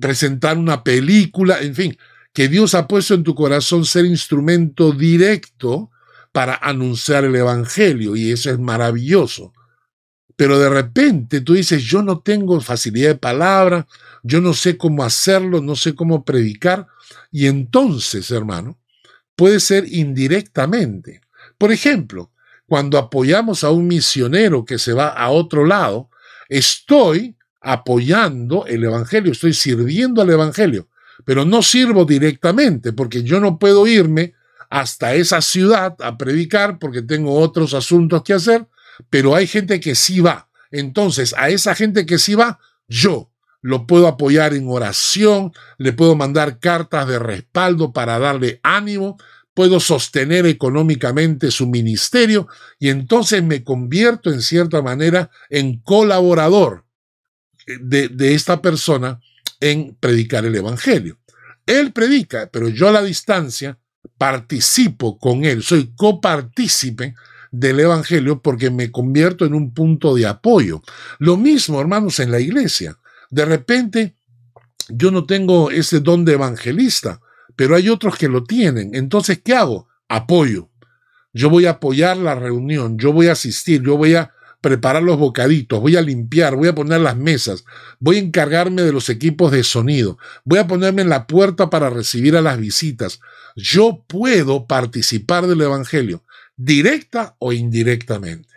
[0.00, 1.96] presentar una película, en fin,
[2.32, 5.90] que Dios ha puesto en tu corazón ser instrumento directo
[6.32, 9.52] para anunciar el Evangelio, y eso es maravilloso.
[10.36, 13.86] Pero de repente tú dices, yo no tengo facilidad de palabra,
[14.22, 16.86] yo no sé cómo hacerlo, no sé cómo predicar,
[17.32, 18.78] y entonces, hermano,
[19.34, 21.20] puede ser indirectamente.
[21.58, 22.30] Por ejemplo,
[22.70, 26.08] cuando apoyamos a un misionero que se va a otro lado,
[26.48, 30.86] estoy apoyando el Evangelio, estoy sirviendo al Evangelio,
[31.24, 34.34] pero no sirvo directamente porque yo no puedo irme
[34.70, 38.68] hasta esa ciudad a predicar porque tengo otros asuntos que hacer,
[39.10, 40.48] pero hay gente que sí va.
[40.70, 46.14] Entonces, a esa gente que sí va, yo lo puedo apoyar en oración, le puedo
[46.14, 49.18] mandar cartas de respaldo para darle ánimo,
[49.54, 56.84] puedo sostener económicamente su ministerio y entonces me convierto en cierta manera en colaborador
[57.66, 59.20] de, de esta persona
[59.60, 61.18] en predicar el Evangelio.
[61.66, 63.78] Él predica, pero yo a la distancia
[64.16, 67.14] participo con él, soy copartícipe
[67.50, 70.82] del Evangelio porque me convierto en un punto de apoyo.
[71.18, 72.98] Lo mismo, hermanos, en la iglesia.
[73.30, 74.16] De repente,
[74.88, 77.20] yo no tengo ese don de evangelista,
[77.56, 78.94] pero hay otros que lo tienen.
[78.94, 79.88] Entonces, ¿qué hago?
[80.08, 80.70] Apoyo.
[81.32, 85.18] Yo voy a apoyar la reunión, yo voy a asistir, yo voy a preparar los
[85.18, 87.64] bocaditos, voy a limpiar, voy a poner las mesas,
[87.98, 91.88] voy a encargarme de los equipos de sonido, voy a ponerme en la puerta para
[91.88, 93.20] recibir a las visitas.
[93.56, 96.24] Yo puedo participar del Evangelio,
[96.56, 98.48] directa o indirectamente.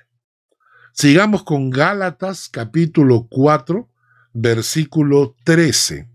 [0.94, 3.90] Sigamos con Gálatas capítulo 4,
[4.34, 6.10] versículo 13.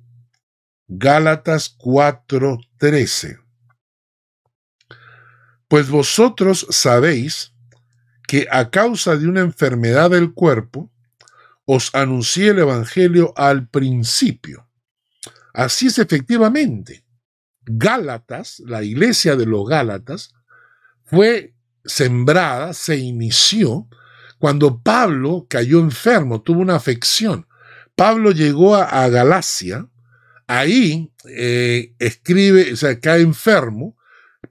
[0.88, 1.74] Gálatas
[2.78, 3.40] 4:13.
[5.68, 7.52] Pues vosotros sabéis
[8.26, 10.90] que a causa de una enfermedad del cuerpo,
[11.64, 14.68] os anuncié el Evangelio al principio.
[15.52, 17.04] Así es efectivamente.
[17.64, 20.32] Gálatas, la iglesia de los Gálatas,
[21.04, 21.54] fue
[21.84, 23.88] sembrada, se inició
[24.38, 27.48] Cuando Pablo cayó enfermo, tuvo una afección,
[27.96, 29.88] Pablo llegó a, Galacia,
[30.48, 33.96] ahí eh, escribe, o sea, cae enfermo,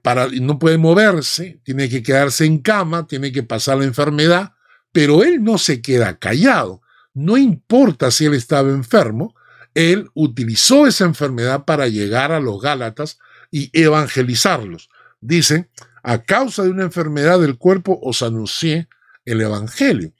[0.00, 4.54] para, no puede moverse, tiene que quedarse en cama, tiene que pasar la enfermedad,
[4.92, 6.80] pero él no se queda callado.
[7.12, 9.34] No importa si él estaba enfermo,
[9.74, 13.18] él utilizó esa enfermedad para llegar a los Gálatas
[13.50, 14.88] y evangelizarlos.
[15.20, 15.68] Dice,
[16.02, 18.88] a causa de una enfermedad del cuerpo os anuncié
[19.24, 20.12] el Evangelio.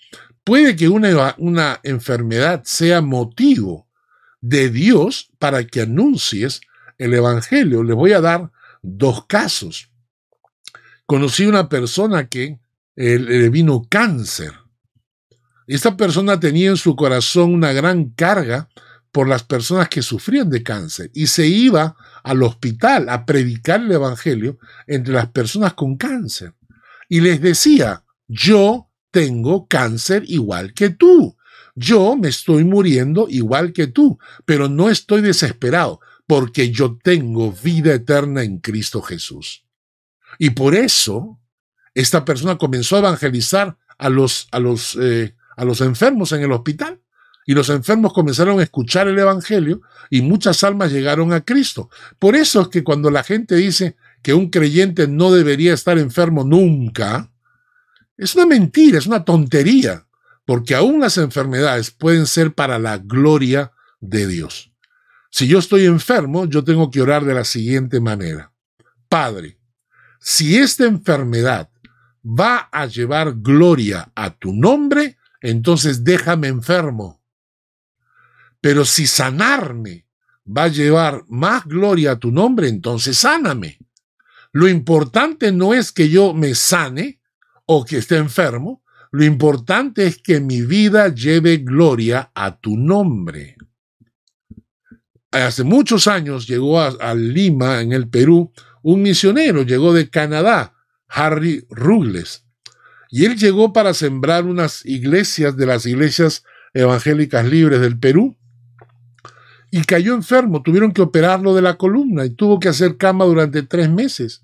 [0.45, 3.88] Puede que una, una enfermedad sea motivo
[4.41, 6.61] de Dios para que anuncies
[6.99, 7.82] el Evangelio.
[7.82, 8.51] Les voy a dar
[8.82, 9.91] dos casos.
[11.07, 12.59] Conocí una persona que
[12.97, 14.53] eh, le vino cáncer.
[15.66, 18.68] Esta persona tenía en su corazón una gran carga
[19.12, 23.93] por las personas que sufrían de cáncer y se iba al hospital a predicar el
[23.93, 26.55] Evangelio entre las personas con cáncer.
[27.09, 31.36] Y les decía, yo tengo cáncer igual que tú.
[31.79, 37.95] Yo me estoy muriendo igual que tú, pero no estoy desesperado porque yo tengo vida
[37.95, 39.64] eterna en Cristo Jesús.
[40.39, 41.41] Y por eso,
[41.95, 46.53] esta persona comenzó a evangelizar a los, a los, eh, a los enfermos en el
[46.53, 47.01] hospital.
[47.47, 51.89] Y los enfermos comenzaron a escuchar el Evangelio y muchas almas llegaron a Cristo.
[52.18, 56.45] Por eso es que cuando la gente dice que un creyente no debería estar enfermo
[56.45, 57.33] nunca,
[58.18, 60.08] es una mentira, es una tontería,
[60.49, 63.70] porque aún las enfermedades pueden ser para la gloria
[64.01, 64.72] de Dios.
[65.30, 68.51] Si yo estoy enfermo, yo tengo que orar de la siguiente manera.
[69.11, 69.59] Padre,
[70.20, 71.68] si esta enfermedad
[72.24, 77.22] va a llevar gloria a tu nombre, entonces déjame enfermo.
[78.62, 80.07] Pero si sanarme
[80.46, 83.80] va a llevar más gloria a tu nombre, entonces sáname.
[84.53, 87.20] Lo importante no es que yo me sane
[87.66, 93.57] o que esté enfermo, lo importante es que mi vida lleve gloria a tu nombre
[95.31, 98.53] hace muchos años llegó a, Lima, en el Perú,
[98.83, 100.75] un misionero, llegó de Canadá,
[101.09, 102.45] Harry Ruggles,
[103.11, 106.45] y él llegó para sembrar unas iglesias de las iglesias
[106.75, 108.37] evangélicas libres del Perú,
[109.71, 113.63] y cayó enfermo, tuvieron que operarlo de la columna y tuvo que hacer cama durante
[113.63, 114.43] tres meses.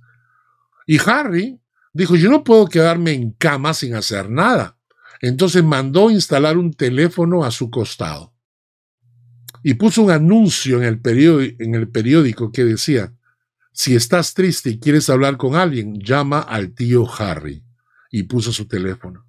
[0.86, 1.58] Y Harry
[1.94, 4.76] dijo, yo no puedo quedarme en cama sin hacer nada.
[5.22, 8.34] Entonces mandó instalar un teléfono a su costado
[9.66, 13.14] y puso un anuncio en el, en el periódico que decía,
[13.72, 17.64] si estás triste y quieres hablar con alguien, llama al tío Harry.
[18.10, 19.26] Y puso su teléfono.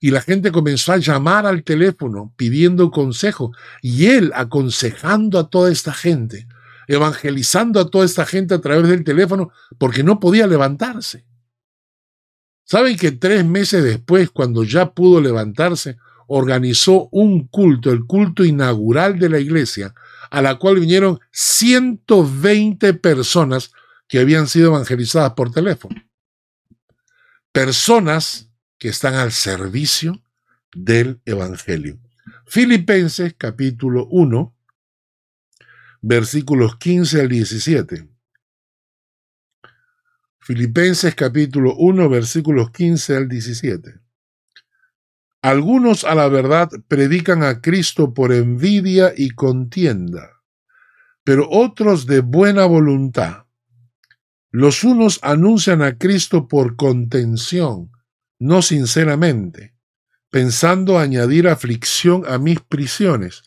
[0.00, 3.52] Y la gente comenzó a llamar al teléfono pidiendo consejo.
[3.82, 6.46] Y él aconsejando a toda esta gente,
[6.86, 11.26] evangelizando a toda esta gente a través del teléfono, porque no podía levantarse.
[12.64, 19.18] ¿Saben que tres meses después, cuando ya pudo levantarse, organizó un culto, el culto inaugural
[19.18, 19.94] de la iglesia,
[20.30, 23.72] a la cual vinieron 120 personas
[24.08, 25.94] que habían sido evangelizadas por teléfono.
[27.52, 28.48] Personas
[28.78, 30.22] que están al servicio
[30.74, 31.98] del Evangelio.
[32.46, 34.54] Filipenses capítulo 1,
[36.00, 38.13] versículos 15 al 17.
[40.46, 43.94] Filipenses capítulo 1, versículos 15 al 17.
[45.40, 50.42] Algunos a la verdad predican a Cristo por envidia y contienda,
[51.24, 53.46] pero otros de buena voluntad.
[54.50, 57.90] Los unos anuncian a Cristo por contención,
[58.38, 59.74] no sinceramente,
[60.28, 63.44] pensando añadir aflicción a mis prisiones,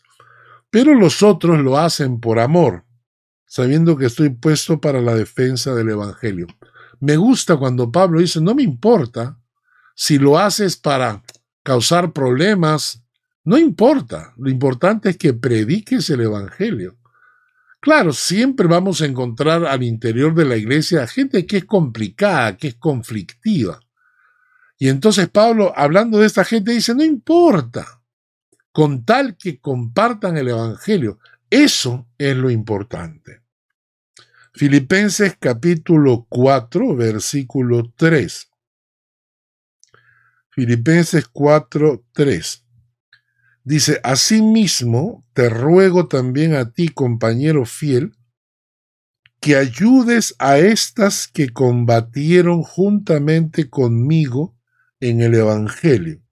[0.72, 2.86] pero los otros lo hacen por amor,
[3.45, 6.48] sabiendo que estoy puesto para la defensa del Evangelio.
[7.00, 9.39] Me gusta cuando Pablo dice, no me importa
[9.95, 11.24] si lo haces para
[11.64, 13.04] causar problemas,
[13.43, 14.34] no importa.
[14.38, 16.98] Lo importante es que prediques el Evangelio.
[17.80, 22.70] Claro, siempre vamos a encontrar al interior de la iglesia gente que es complicada, que
[22.70, 23.80] es conflictiva.
[24.78, 28.02] Y entonces Pablo, hablando de esta gente, dice, no importa,
[28.72, 31.20] con tal que compartan el Evangelio.
[31.50, 33.41] Eso es lo importante.
[34.58, 38.49] Filipenses capítulo 4, versículo 3.
[40.49, 42.64] Filipenses 4:3.
[43.64, 48.18] Dice, Asimismo, te ruego también a ti, compañero fiel,
[49.39, 54.58] que ayudes a estas que combatieron juntamente conmigo
[54.99, 56.24] en el Evangelio,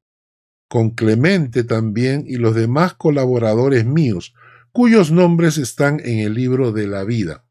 [0.67, 4.33] con Clemente también y los demás colaboradores míos,
[4.71, 7.44] cuyos nombres están en el libro de la vida.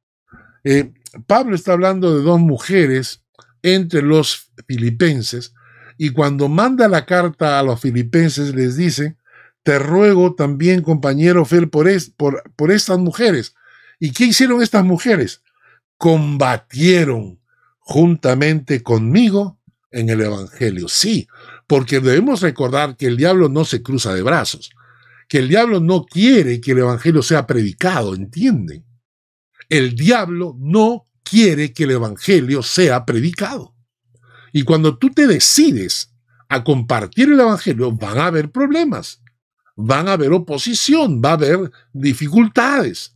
[0.65, 0.93] Eh,
[1.27, 3.23] Pablo está hablando de dos mujeres
[3.63, 5.55] entre los filipenses,
[5.97, 9.17] Y cuando manda la carta a los filipenses les dice,
[9.63, 11.81] te ruego también, compañero por,
[12.17, 13.55] por, por estas mujeres.
[14.01, 15.43] ¿Y qué hicieron estas mujeres?
[15.97, 17.41] Combatieron
[17.79, 19.59] juntamente conmigo
[19.93, 20.89] en el Evangelio.
[20.89, 21.29] Sí,
[21.67, 24.71] porque debemos recordar que el diablo no se cruza de brazos,
[25.29, 28.85] que el diablo no quiere que el Evangelio sea predicado, ¿entienden?
[29.69, 33.75] El diablo no quiere que el Evangelio sea predicado.
[34.53, 36.13] Y cuando tú te decides
[36.49, 39.21] a compartir el Evangelio, van a haber problemas,
[39.75, 43.15] van a haber oposición, va a haber dificultades.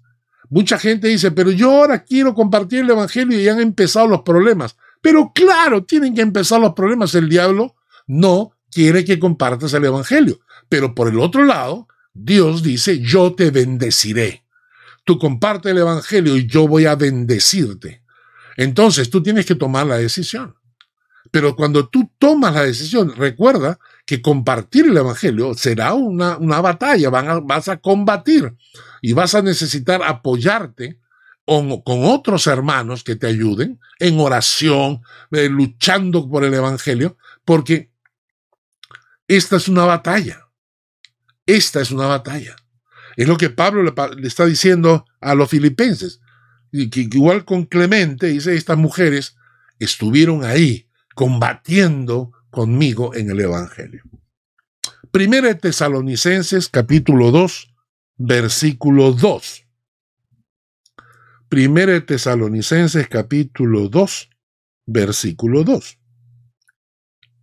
[0.51, 4.77] Mucha gente dice, pero yo ahora quiero compartir el Evangelio y han empezado los problemas.
[5.01, 7.15] Pero claro, tienen que empezar los problemas.
[7.15, 7.77] El diablo
[8.07, 10.41] no quiere que compartas el Evangelio.
[10.69, 14.45] Pero por el otro lado, Dios dice, yo te bendeciré.
[15.09, 18.03] Tú comparte el Evangelio y yo voy a bendecirte.
[18.59, 20.55] Entonces tú tienes que tomar la decisión.
[21.31, 27.09] Pero cuando tú tomas la decisión, recuerda que compartir el Evangelio será una, una batalla,
[27.09, 28.55] vas a combatir
[29.01, 31.01] y vas a necesitar apoyarte
[31.47, 35.01] con, con otros hermanos que te ayuden en oración,
[35.31, 37.91] eh, luchando por el Evangelio, porque
[39.27, 40.49] esta es una batalla.
[41.47, 42.57] Esta es una batalla.
[43.19, 43.93] Es lo que Pablo le,
[44.29, 46.21] está diciendo a los filipenses.
[46.71, 49.37] Y que igual con Clemente, dice, estas mujeres
[49.81, 54.05] estuvieron ahí combatiendo conmigo en el Evangelio.
[55.11, 57.75] Primera de Tesalonicenses capítulo 2,
[58.19, 59.65] versículo 2.
[61.49, 64.31] Primera de Tesalonicenses capítulo 2,
[64.87, 65.99] versículo 2.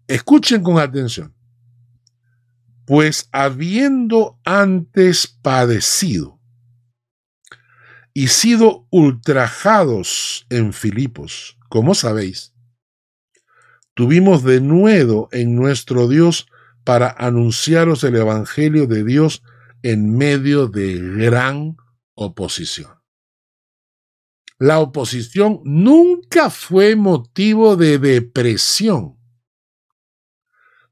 [0.08, 1.35] Escuchen con atención.
[2.86, 6.40] Pues habiendo antes padecido
[8.14, 12.54] y sido ultrajados en Filipos, como sabéis,
[13.96, 16.48] tuvimos de nuevo en nuestro Dios
[16.84, 19.42] para anunciaros el Evangelio de Dios
[19.82, 21.76] en medio de gran
[22.14, 22.92] oposición.
[24.58, 29.15] La oposición nunca fue motivo de depresión.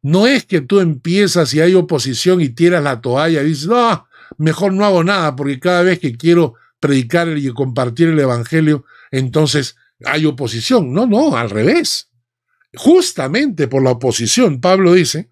[0.03, 4.05] No es que tú empiezas y hay oposición y tiras la toalla y dices, no,
[4.37, 9.77] mejor no hago nada porque cada vez que quiero predicar y compartir el Evangelio, entonces
[10.03, 10.93] hay oposición.
[10.93, 12.09] No, no, al revés.
[12.75, 15.29] Justamente por la oposición, Pablo dice,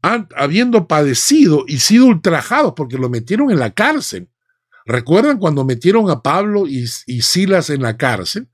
[0.00, 4.28] habiendo padecido y sido ultrajados porque lo metieron en la cárcel.
[4.86, 8.48] ¿Recuerdan cuando metieron a Pablo y, Silas en la cárcel?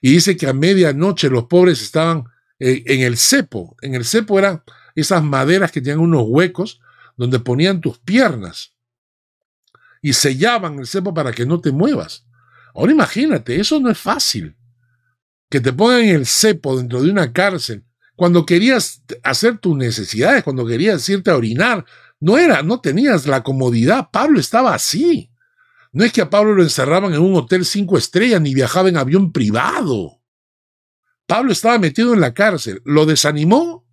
[0.00, 2.24] Y dice que a medianoche los pobres estaban
[2.58, 3.76] eh, en el cepo.
[3.82, 4.62] En el cepo eran
[4.94, 6.80] esas maderas que tenían unos huecos
[7.16, 8.72] donde ponían tus piernas
[10.02, 12.26] y sellaban el cepo para que no te muevas.
[12.74, 14.56] Ahora imagínate, eso no es fácil.
[15.48, 17.84] Que te pongan el cepo dentro de una cárcel
[18.16, 21.84] cuando querías hacer tus necesidades, cuando querías irte a orinar,
[22.20, 24.08] no era, no tenías la comodidad.
[24.12, 25.30] Pablo estaba así.
[25.92, 28.96] No es que a Pablo lo encerraban en un hotel cinco estrellas ni viajaba en
[28.96, 30.20] avión privado.
[31.26, 32.82] Pablo estaba metido en la cárcel.
[32.84, 33.86] ¿Lo desanimó?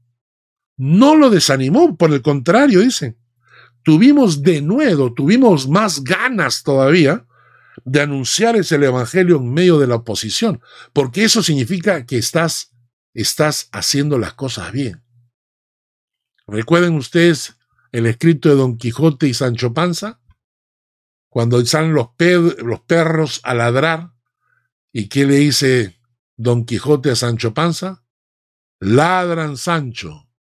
[0.83, 3.15] No lo desanimó, por el contrario, dice.
[3.83, 7.27] Tuvimos de nuevo, tuvimos más ganas todavía
[7.85, 10.59] de anunciar ese evangelio en medio de la oposición,
[10.91, 12.73] porque eso significa que estás
[13.13, 15.03] estás haciendo las cosas bien.
[16.47, 17.57] ¿Recuerden ustedes
[17.91, 20.19] el escrito de Don Quijote y Sancho Panza?
[21.29, 22.07] Cuando salen los,
[22.57, 24.13] los perros a ladrar,
[24.91, 25.99] ¿y qué le dice
[26.37, 28.03] Don Quijote a Sancho Panza?
[28.79, 30.30] Ladran Sancho,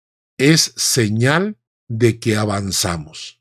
[0.41, 3.39] es señal de que avanzamos.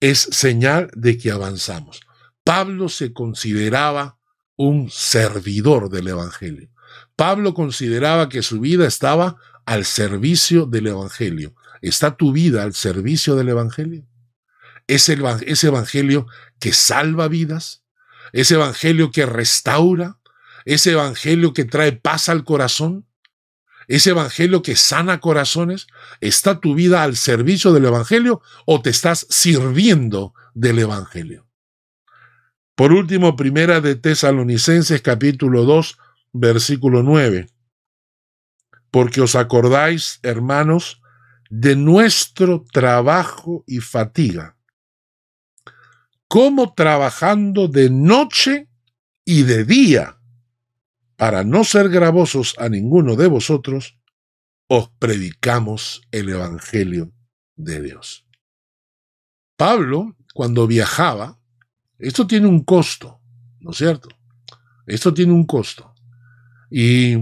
[0.00, 2.02] Es señal de que avanzamos.
[2.44, 4.18] Pablo se consideraba
[4.56, 6.68] un servidor del Evangelio.
[7.16, 11.54] Pablo consideraba que su vida estaba al servicio del Evangelio.
[11.80, 14.06] ¿Está tu vida al servicio del Evangelio?
[14.86, 16.26] ¿Es el, ese Evangelio
[16.60, 17.82] que salva vidas?
[18.32, 20.20] ¿Ese Evangelio que restaura?
[20.66, 23.07] ¿Ese Evangelio que trae paz al corazón?
[23.88, 25.86] ¿Ese Evangelio que sana corazones?
[26.20, 31.48] ¿Está tu vida al servicio del Evangelio o te estás sirviendo del Evangelio?
[32.74, 35.98] Por último, primera de Tesalonicenses capítulo 2,
[36.34, 37.48] versículo 9.
[38.90, 41.00] Porque os acordáis, hermanos,
[41.48, 44.58] de nuestro trabajo y fatiga,
[46.28, 48.68] como trabajando de noche
[49.24, 50.17] y de día,
[51.18, 53.98] para no ser gravosos a ninguno de vosotros,
[54.68, 57.10] os predicamos el Evangelio
[57.56, 58.24] de Dios.
[59.56, 61.40] Pablo, cuando viajaba,
[61.98, 63.20] esto tiene un costo,
[63.58, 64.08] ¿no es cierto?
[64.86, 65.92] Esto tiene un costo.
[66.70, 67.16] Y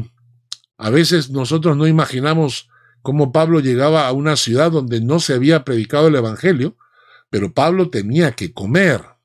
[0.77, 2.69] a veces nosotros no imaginamos
[3.01, 6.77] cómo Pablo llegaba a una ciudad donde no se había predicado el Evangelio,
[7.31, 9.16] pero Pablo tenía que comer.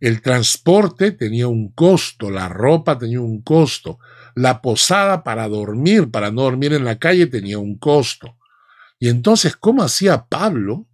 [0.00, 3.98] El transporte tenía un costo, la ropa tenía un costo,
[4.34, 8.36] la posada para dormir, para no dormir en la calle, tenía un costo.
[8.98, 10.86] Y entonces, ¿cómo hacía Pablo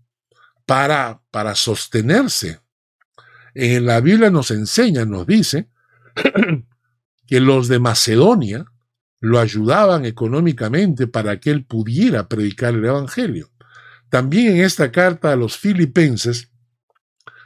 [0.66, 2.60] para, para sostenerse?
[3.54, 5.68] En la Biblia nos enseña, nos dice,
[7.26, 8.66] que los de Macedonia
[9.18, 13.50] lo ayudaban económicamente para que él pudiera predicar el Evangelio.
[14.08, 16.51] También en esta carta a los filipenses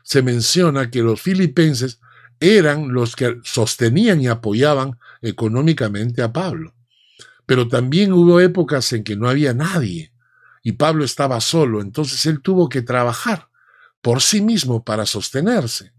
[0.07, 1.99] se menciona que los filipenses
[2.39, 6.77] eran los que sostenían y apoyaban económicamente a Pablo.
[7.45, 10.13] Pero también hubo épocas en que no había nadie
[10.63, 13.49] y Pablo estaba solo, entonces él tuvo que trabajar
[14.01, 15.93] por sí mismo para sostenerse.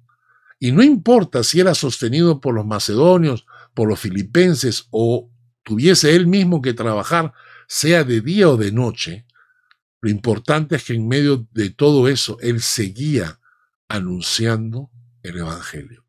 [0.58, 5.30] Y no importa si era sostenido por los macedonios, por los filipenses o
[5.64, 7.34] tuviese él mismo que trabajar,
[7.68, 9.26] sea de día o de noche,
[10.00, 13.42] lo importante es que en medio de todo eso él seguía
[13.88, 14.92] anunciando
[15.24, 16.06] el Evangelio.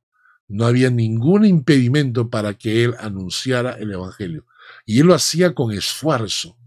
[0.49, 4.47] No había ningún impedimento para que él anunciara el Evangelio.
[4.87, 6.59] Y él lo hacía con esfuerzo,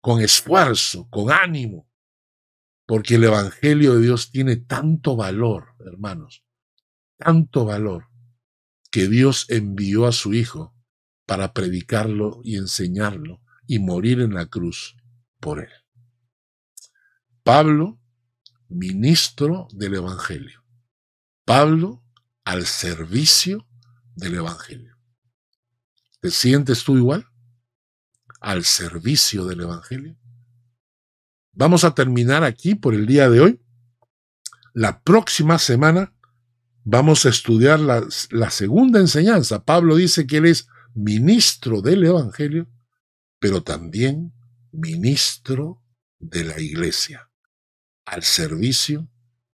[0.00, 1.88] con esfuerzo, con ánimo,
[2.86, 6.44] porque el Evangelio de Dios tiene tanto valor, hermanos,
[7.18, 8.08] tanto valor,
[8.90, 10.74] que Dios envió a su Hijo
[11.26, 14.96] para predicarlo y enseñarlo y morir en la cruz
[15.40, 15.70] por él.
[17.42, 18.00] Pablo,
[18.68, 20.62] ministro del Evangelio.
[21.44, 22.04] Pablo
[22.44, 23.66] al servicio
[24.14, 24.96] del Evangelio.
[26.20, 27.26] ¿Te sientes tú igual?
[28.40, 30.18] Al servicio del Evangelio.
[31.52, 33.60] Vamos a terminar aquí por el día de hoy.
[34.74, 36.14] La próxima semana
[36.84, 39.64] vamos a estudiar la, segunda enseñanza.
[39.64, 42.68] Pablo dice que él es ministro del Evangelio,
[43.38, 44.34] pero también
[44.72, 45.82] ministro
[46.18, 47.27] de la iglesia
[48.08, 49.08] al servicio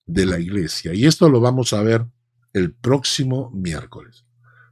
[0.07, 0.94] de la iglesia.
[0.94, 2.07] Y esto lo vamos a ver
[2.53, 4.24] el próximo miércoles.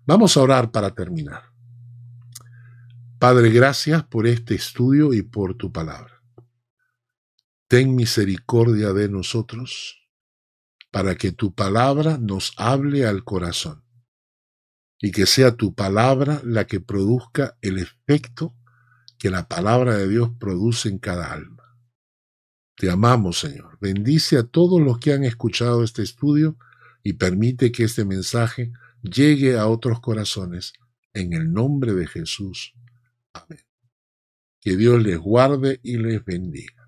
[0.06, 1.42] Vamos a orar para terminar.
[3.18, 6.22] Padre, gracias por este estudio y por tu palabra.
[7.68, 10.08] Ten misericordia de nosotros
[10.90, 13.84] para que tu palabra nos hable al corazón
[15.00, 18.54] y que sea tu palabra la que produzca el efecto
[19.18, 21.55] que la palabra de Dios produce en cada alma.
[22.76, 23.78] Te amamos, Señor.
[23.80, 26.58] Bendice a todos los que han escuchado este estudio
[27.02, 28.72] y permite que este mensaje
[29.02, 30.74] llegue a otros corazones.
[31.14, 32.74] En el nombre de Jesús.
[33.32, 33.64] Amén.
[34.60, 36.85] Que Dios les guarde y les bendiga.